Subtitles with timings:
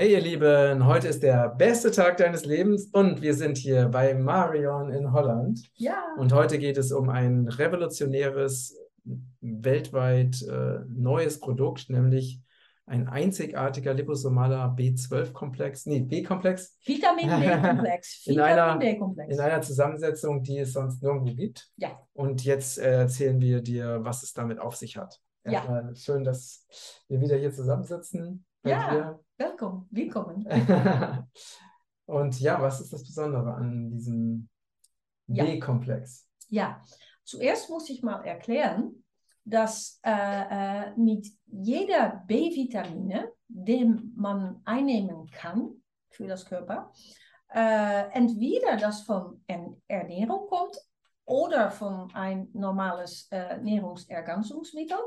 [0.00, 4.14] Hey ihr Lieben, heute ist der beste Tag deines Lebens und wir sind hier bei
[4.14, 5.60] Marion in Holland.
[5.74, 6.02] Ja.
[6.16, 8.78] Und heute geht es um ein revolutionäres,
[9.42, 12.40] weltweit äh, neues Produkt, nämlich
[12.86, 16.78] ein einzigartiger liposomaler B12-Komplex, nee, B-Komplex.
[16.82, 18.26] Vitamin B-Komplex.
[18.26, 21.68] in, einer, in einer Zusammensetzung, die es sonst nirgendwo gibt.
[21.76, 21.90] Ja.
[22.14, 25.20] Und jetzt äh, erzählen wir dir, was es damit auf sich hat.
[25.44, 25.52] Ja.
[25.52, 26.66] Erstmal schön, dass
[27.08, 28.46] wir wieder hier zusammensitzen.
[28.64, 28.90] Ja.
[28.90, 29.20] dir.
[29.40, 30.46] Welkom, willkommen.
[32.04, 34.50] Und ja, was ist das Besondere an diesem
[35.28, 35.44] Ja.
[35.44, 36.28] B-Komplex?
[36.50, 36.82] Ja,
[37.24, 39.02] zuerst muss ich mal erklären,
[39.46, 40.10] dass äh,
[40.90, 45.70] äh, mit jeder B-Vitamine, den man einnehmen kann
[46.10, 46.92] für das Körper,
[47.48, 50.76] äh, entweder das von Ern- Ernährung kommt
[51.24, 54.98] oder von ein normales äh, Nahrungsergänzungsmittel.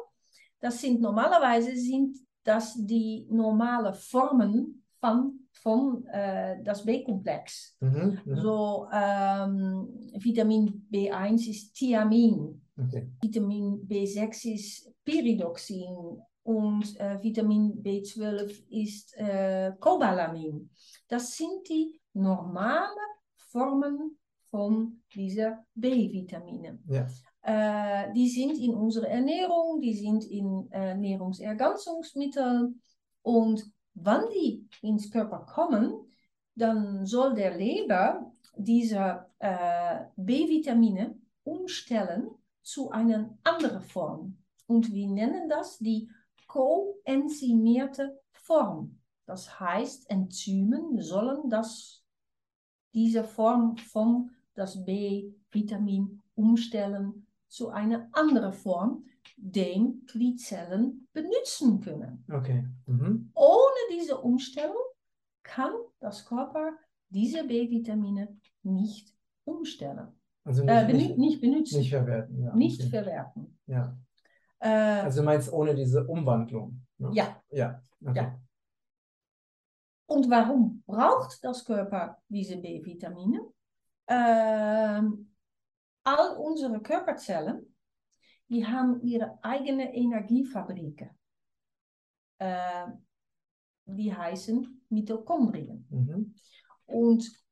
[0.60, 7.78] Das sind normalerweise sind das die normale Formen von, von äh, das B-Komplex.
[7.80, 8.38] Mhm, mhm.
[8.38, 13.08] So, ähm, Vitamin B1 ist Thiamin, Okay.
[13.22, 20.70] Vitamin B6 ist Pyridoxin und äh, Vitamin B12 ist äh, Cobalamin.
[21.08, 22.98] Das sind die normalen
[23.36, 24.18] Formen
[24.50, 26.80] von dieser B-Vitamine.
[26.88, 27.08] Ja.
[27.44, 32.82] Äh, die sind in unserer Ernährung, die sind in äh, Nahrungsergänzungsmitteln
[33.22, 35.94] und wenn die ins Körper kommen,
[36.56, 42.30] dann soll der Leber diese äh, B-Vitamine umstellen
[42.62, 44.38] zu einer anderen Form.
[44.68, 46.10] Und wir nennen das die
[46.48, 49.00] koenzymierte Form.
[49.26, 52.04] Das heißt, Enzymen sollen das,
[52.94, 57.23] diese Form von das B-Vitamin umstellen
[57.54, 59.06] zu einer anderen Form,
[59.38, 62.26] den die Zellen benutzen können.
[62.32, 62.66] Okay.
[62.88, 63.30] Mhm.
[63.36, 64.76] Ohne diese Umstellung
[65.44, 66.72] kann das Körper
[67.10, 69.14] diese B-Vitamine nicht
[69.46, 70.08] umstellen.
[70.44, 72.42] Also nicht, Äh, benü nicht, nicht benutzen, nicht verwerten.
[72.42, 72.90] Ja, nicht okay.
[72.90, 73.60] verwerten.
[73.68, 73.96] Ja.
[74.60, 76.82] Äh, Also du meinst ohne diese Umwandlung?
[76.98, 77.12] Ne?
[77.14, 77.80] ja, Ja.
[78.04, 78.16] Okay.
[78.24, 78.40] Ja.
[80.08, 83.42] und warum braucht das Körper diese B-Vitamine?
[84.08, 85.33] Ähm,
[86.04, 87.76] all unsere Körperzellen,
[88.50, 91.10] die haben ihre eigene Energiefabriken.
[92.40, 92.88] Äh,
[93.86, 95.86] die heißen Mitochondrien.
[95.90, 96.36] Mhm.
[96.86, 97.44] Und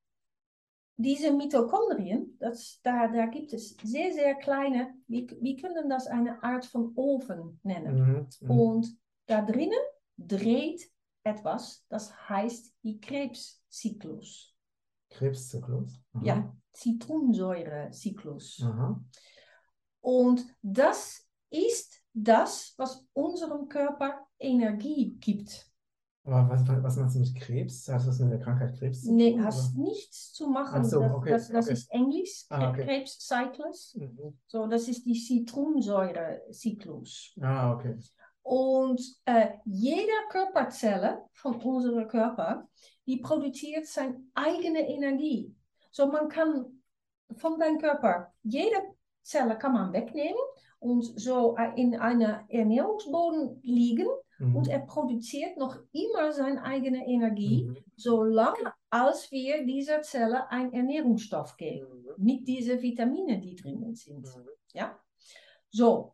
[0.98, 6.42] diese Mitochondrien, das, da, da gibt es sehr, sehr kleine, wir, wir können das eine
[6.44, 7.96] Art von Ofen nennen.
[7.96, 8.28] Mhm.
[8.42, 8.52] Mhm.
[8.52, 9.80] Und da drinnen
[10.18, 10.90] dreht
[11.24, 14.56] etwas, das heißt die Krebszyklus.
[15.10, 16.00] Krebszyklus?
[16.22, 18.62] Ja, Zitronensäurezyklus.
[18.64, 19.04] Aha.
[20.02, 25.68] Und das ist das, was unserem Körper Energie gibt.
[26.24, 27.88] Aber was, was meinst du mit Krebs?
[27.88, 30.82] Hat das mit der Krankheit Krebs zu Nee, tun, hast nichts zu machen.
[30.82, 31.74] Ach so, das, okay, das, das okay.
[31.74, 32.86] ist Englisch, Ah, okay.
[32.86, 33.98] Krebszyklus.
[34.00, 34.38] Mhm.
[34.48, 37.34] So, das ist die Zitronensäurezyklus.
[37.42, 37.98] Ah, okay.
[38.44, 42.68] Und äh, jede Körperzelle von unserem Körper,
[43.08, 45.56] die produziert seine eigene Energie.
[45.92, 46.82] So, man kann
[47.38, 48.78] von deinem Körper, jede
[49.22, 50.40] Zelle kann man wegnehmen
[50.80, 54.08] und so in einer Ernährungsboden liegen
[54.40, 54.56] Mhm.
[54.56, 57.78] und er produziert noch immer seine eigene Energie, Mhm.
[57.96, 62.14] solange als wir dieser Zelle einen Ernährungsstoff geben, Mhm.
[62.18, 64.26] mit diesen Vitaminen, die drinnen sind.
[64.26, 64.50] Mhm.
[64.74, 65.00] Ja?
[65.70, 66.12] So,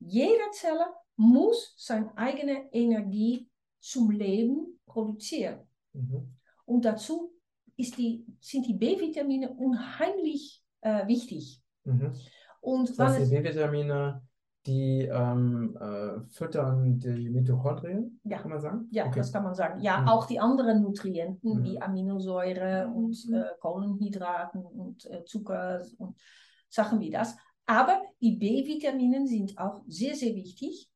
[0.00, 0.86] jede Zelle
[1.16, 3.48] muss seine eigene Energie
[3.80, 5.68] zum Leben produzieren.
[5.92, 6.34] Mhm.
[6.64, 7.32] Und dazu
[7.78, 11.62] die, sind die B-Vitamine unheimlich äh, wichtig.
[11.84, 12.12] Mhm.
[12.60, 14.22] Und Das heißt, die B-Vitamine,
[14.66, 18.38] die ähm, äh, füttern die Mitochondrien, Ja.
[18.38, 18.88] kann man sagen?
[18.90, 19.20] ja, Okay.
[19.20, 19.80] das kann man sagen.
[19.80, 20.08] Ja, Mhm.
[20.08, 21.64] auch die anderen Nutrienten Mhm.
[21.64, 23.34] wie Aminosäure und Mhm.
[23.34, 26.16] äh, Kohlenhydraten und äh, Zucker und
[26.68, 27.36] Sachen wie das.
[27.66, 30.90] Aber die B-Vitamine sind auch sehr, sehr wichtig.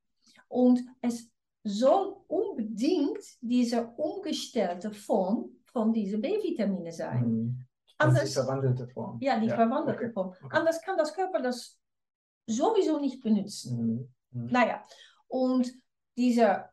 [0.49, 1.31] Und es
[1.65, 7.25] soll unbedingt diese umgestellte Form von diesen B-Vitamine sein.
[7.29, 7.67] Mhm.
[7.99, 9.19] Also die Anders, verwandelte Form.
[9.21, 10.29] ja, die Ja, verwandelte okay, Form.
[10.43, 10.57] okay.
[10.57, 11.79] Anders kann das Körper das
[12.47, 14.09] sowieso nicht benutzen.
[14.33, 14.43] Mhm.
[14.43, 14.47] Mhm.
[14.51, 14.83] Naja,
[15.29, 15.71] und
[16.17, 16.65] diese,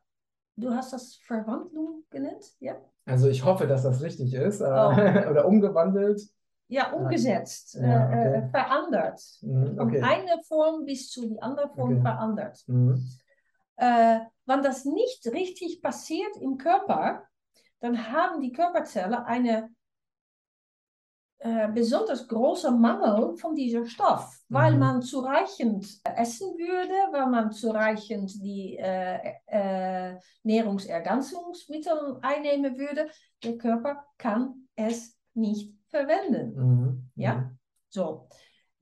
[0.56, 2.76] du hast das Verwandlung genannt, ja?
[3.06, 4.60] Also ich hoffe, dass das richtig ist.
[4.60, 4.90] Äh, Oh.
[5.30, 6.20] oder umgewandelt.
[6.68, 8.34] Ja, umgesetzt, Ja, äh, okay.
[8.46, 9.20] äh, verandert.
[9.42, 9.76] Mhm.
[9.76, 10.02] Von Okay.
[10.02, 12.00] einer Form bis zu die andere Form Okay.
[12.02, 12.62] verandert.
[12.68, 13.04] Mhm.
[13.76, 17.24] Äh, wenn das nicht richtig passiert im Körper,
[17.80, 19.70] dann haben die Körperzellen eine
[21.42, 24.78] äh, besonders großer Mangel von dieser Stoff, weil Mhm.
[24.78, 33.08] man zureichend essen würde, weil man zureichend die äh, äh, Nahrungsergänzungsmittel einnehmen würde.
[33.42, 36.54] Der Körper kann es nicht verwenden.
[36.54, 37.10] Mhm.
[37.14, 37.34] Ja?
[37.36, 37.58] Mhm.
[37.88, 38.28] So,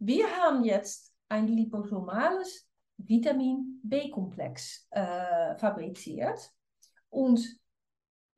[0.00, 6.52] wir haben jetzt ein liposomales Vitamin B-Komplex äh, fabriziert
[7.10, 7.40] und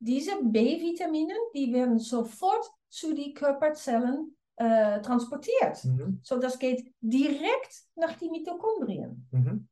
[0.00, 5.84] diese B-Vitamine, die werden sofort zu den Körperzellen äh, transportiert.
[5.84, 6.20] Mhm.
[6.22, 9.28] So, das geht direkt nach die Mitochondrien.
[9.30, 9.68] Mhm.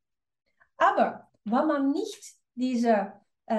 [0.77, 3.13] Aber wenn man nicht diese
[3.47, 3.55] äh,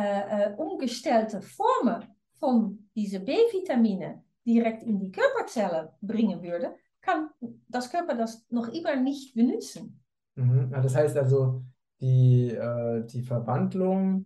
[0.51, 2.03] äh, umgestellte Formen
[2.39, 7.29] von diese B-Vitamine direkt in die Körperzellen bringen würde, kann
[7.67, 10.01] das Körper das noch immer nicht benutzen.
[10.35, 10.71] Mhm.
[10.71, 11.63] Das heißt also,
[11.99, 14.25] die, äh, die Verwandlung,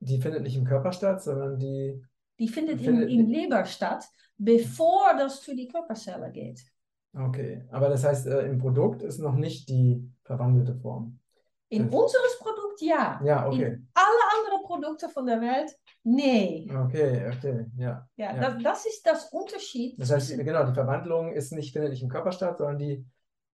[0.00, 2.02] die findet nicht im Körper statt, sondern die,
[2.38, 4.04] Die findet, Findet- in, in Leber statt,
[4.38, 6.60] bevor das zu die Körperzellen geht.
[7.14, 7.62] okay.
[7.70, 11.18] Aber das heißt, äh, im Produkt ist noch nicht die verwandelte Form.
[11.68, 13.20] In Das- unseres Produkt ja.
[13.24, 13.64] Ja, okay.
[13.74, 15.70] In alle anderen Produkte von der Welt,
[16.02, 16.66] nee.
[16.74, 18.08] Okay, okay, ja.
[18.16, 18.40] Ja, Ja.
[18.40, 20.00] Das, das ist das Unterschied.
[20.00, 23.04] Das heißt, genau, die Verwandlung ist nicht, findet nicht im Körper statt, sondern die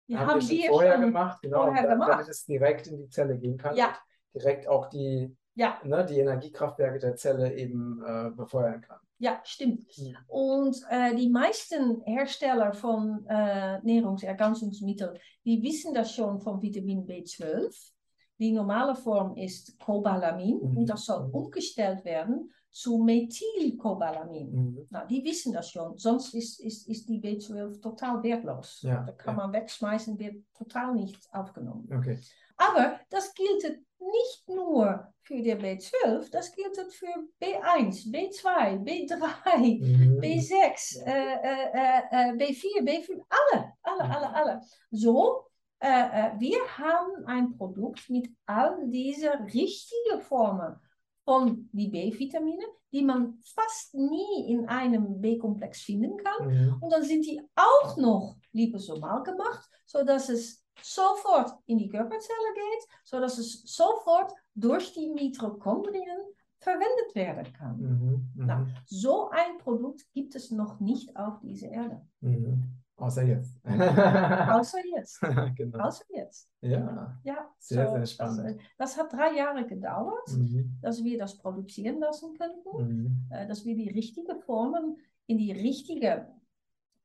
[0.07, 2.11] die haben wir vorher gemacht, genau, vorher da- gemacht.
[2.11, 3.75] damit es direkt in die Zelle gehen kann.
[3.75, 3.97] Ja.
[4.35, 8.99] Direkt auch die, Ja, ne, die Energiekraftwerke der Zelle eben äh, befeuern kann.
[9.19, 9.85] ja, stimmt.
[9.97, 10.17] Mhm.
[10.27, 17.91] Und äh, die meisten Hersteller von äh, Nahrungsergänzungsmitteln, die wissen das schon von Vitamin B12.
[18.37, 20.77] Die normale Form ist Cobalamin Mhm.
[20.77, 21.33] und das soll Mhm.
[21.33, 24.51] umgestellt werden zu Methylcobalamin.
[24.51, 24.87] Mhm.
[25.09, 25.97] Die wissen das schon.
[25.97, 28.81] Sonst ist, ist, ist die B12 total wertlos.
[28.81, 29.43] Ja, da kann ja.
[29.43, 31.87] man wegschmeißen, wird total nicht aufgenommen.
[31.97, 32.19] Okay.
[32.57, 33.63] Aber das gilt
[33.99, 37.07] nicht nur für die B12, das gilt für
[37.41, 40.19] B1, B2, B3, Mhm.
[40.19, 44.61] B6, äh, äh, äh, äh, B4, B5, alle, alle, alle, alle.
[44.91, 45.47] So,
[45.79, 50.79] äh, äh, wir haben ein Produkt mit all diese richtigen Formen
[51.23, 56.47] von die B-Vitamine, die man fast nie in einem B-Komplex finden kann.
[56.47, 56.77] Mhm.
[56.81, 62.87] Und dann sind die auch noch liposomal gemacht, sodass es sofort in die Körperzelle geht,
[63.03, 66.17] sodass es sofort durch die Mitochondrien
[66.59, 67.77] verwendet werden kann.
[67.77, 68.29] Mhm.
[68.35, 68.45] Mhm.
[68.47, 68.67] Na.
[68.85, 72.01] So ein Produkt gibt es noch nicht auf dieser Erde.
[72.21, 72.63] Mhm.
[72.97, 73.59] Außer jetzt.
[73.65, 75.19] Außer jetzt.
[75.57, 75.79] genau.
[75.79, 76.49] Außer jetzt.
[76.61, 77.19] Ja.
[77.23, 78.47] Ja, Sehr, so, sehr Das, spannend.
[78.47, 80.77] äh, das hat drei Jahre gedauert, Mhm.
[80.81, 82.69] dass wir das produzieren lassen könnten.
[82.87, 83.27] Mhm.
[83.31, 84.97] äh, dass wir die richtigen Formen
[85.27, 86.27] in die richtige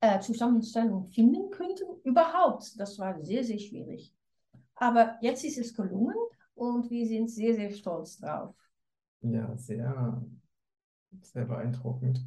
[0.01, 1.85] äh, Zusammenstellung finden könnten.
[2.05, 4.15] Überhaupt, das war sehr, sehr schwierig.
[4.77, 6.15] Aber jetzt ist es gelungen
[6.61, 8.55] und wir sind sehr, sehr stolz drauf.
[9.23, 10.23] Ja, sehr,
[11.23, 12.25] sehr beeindruckend.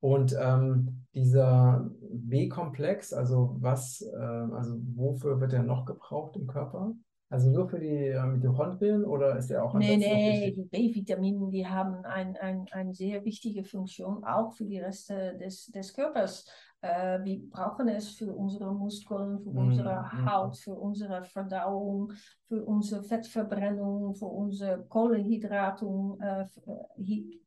[0.00, 6.94] Und ähm, dieser B-Komplex, also was, ähm, also wofür wird er noch gebraucht im Körper?
[7.28, 11.66] Also nur für die äh, Mitochondrien oder ist er auch Nee, nee, die B-Vitamine, die
[11.66, 16.46] haben ein, ein, eine sehr wichtige Funktion, auch für die Reste des, des Körpers.
[16.84, 20.30] Äh, wir brauchen es für unsere Muskeln, für unsere mhm.
[20.30, 22.12] Haut, für unsere Verdauung,
[22.46, 26.44] für unsere Fettverbrennung, für unsere Kohlenhydratung, äh,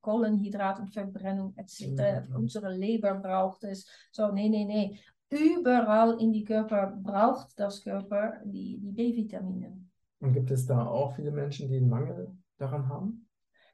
[0.02, 2.28] Kohlenhydratenverbrennung etc.
[2.28, 2.36] Mhm.
[2.36, 3.88] Unsere Leber braucht es.
[4.12, 5.00] So, nee, nee, nee.
[5.30, 9.78] Überall in die Körper braucht das Körper die, die B-Vitamine.
[10.20, 13.30] Und gibt es da auch viele Menschen, die einen Mangel daran haben?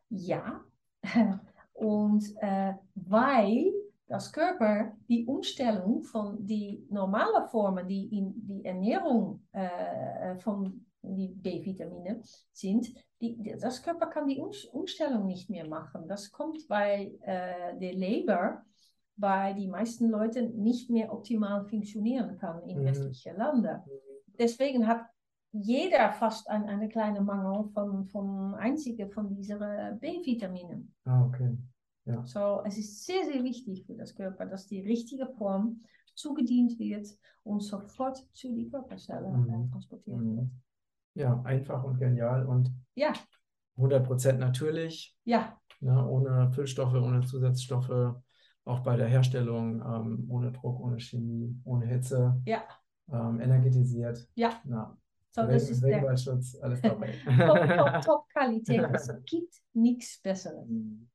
[0.10, 0.60] Ja,
[1.74, 3.72] und äh, weil
[4.08, 11.28] das Körper die Umstellung von die normale Formen, die in die Ernährung äh, von die
[11.30, 12.22] B-Vitamine
[12.54, 16.08] sind, die, das Körper kann die Ums- Umstellung nicht mehr machen.
[16.08, 18.64] Das kommt bei äh, der Leber,
[19.16, 22.86] bei die meisten Leuten nicht mehr optimal funktionieren kann in Mhm.
[22.86, 23.84] westlichen Ländern.
[24.40, 25.06] Deswegen hat
[25.52, 29.60] jeder fast ein, eine kleine Mangel von, von einzige von diesen
[30.00, 30.96] B-Vitaminen.
[31.06, 31.58] Ah, okay.
[32.26, 35.84] So, es ist sehr, sehr wichtig für das Körper, dass die richtige Form
[36.16, 37.08] zugedient wird
[37.44, 39.70] und sofort zu die Körperzelle Mhm.
[39.72, 40.28] transportiert wird.
[40.28, 40.52] Mhm.
[41.16, 43.14] Ja, einfach und genial und Ja,
[43.78, 45.16] 100% natürlich.
[45.26, 48.16] ja, ne, ohne Füllstoffe, ohne Zusatzstoffe,
[48.66, 52.64] auch bei der Herstellung, ähm, ohne Druck, ohne Chemie, ohne Hitze, ja,
[53.12, 54.28] ähm, energetisiert.
[54.36, 54.62] ja.
[54.66, 54.98] Na,
[55.32, 57.08] So, das Regen, ist der Regenwaldschutz, alles dabei.
[57.46, 58.90] Top, Top, Top Qualität.
[58.94, 60.68] Es gibt nichts Besseres.
[60.68, 61.10] Mhm.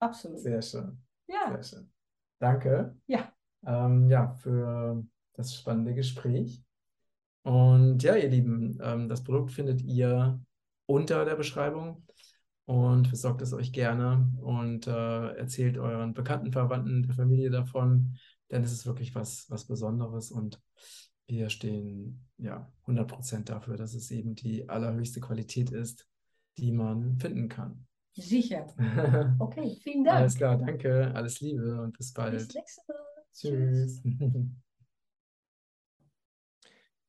[0.00, 0.40] Absolut.
[0.40, 1.92] Sehr schön, Ja, sehr schön.
[2.38, 2.96] Danke.
[3.06, 3.32] Ja.
[3.66, 6.62] Ähm, ja, für das spannende Gespräch.
[7.42, 10.40] Und ja, ihr Lieben, ähm, das Produkt findet ihr
[10.86, 12.04] unter der Beschreibung
[12.66, 18.18] und besorgt es euch gerne und äh, erzählt euren Bekannten, Verwandten, der Familie davon.
[18.50, 20.60] denn es ist wirklich was, was Besonderes und
[21.26, 26.08] wir stehen ja 100% dafür, dass es eben die allerhöchste Qualität ist,
[26.56, 27.86] die man finden kann.
[28.18, 28.66] Sicher.
[29.38, 30.18] Okay, vielen Dank.
[30.18, 32.32] Alles klar, danke, alles Liebe und bis bald.
[32.32, 32.96] Bis nächstes Mal.
[33.32, 34.02] Tschüss.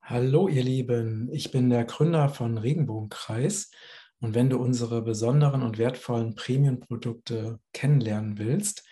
[0.01, 3.69] Hallo ihr Lieben, ich bin der Gründer von Regenbogenkreis
[4.19, 8.87] und wenn du unsere besonderen und wertvollen Premium-Produkte kennenlernen willst,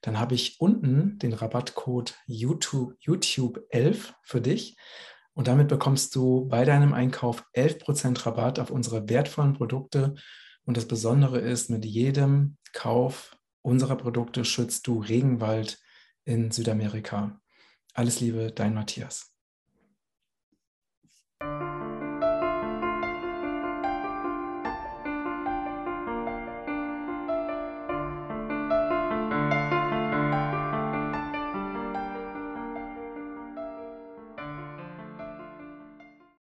[0.00, 4.76] dann habe ich unten den Rabattcode YouTube, YouTube 11 für dich
[5.34, 10.14] und damit bekommst du bei deinem Einkauf 11% Rabatt auf unsere wertvollen Produkte
[10.64, 15.80] und das Besondere ist, mit jedem Kauf unserer Produkte schützt du Regenwald
[16.24, 17.40] in Südamerika.
[17.94, 19.29] Alles Liebe, dein Matthias.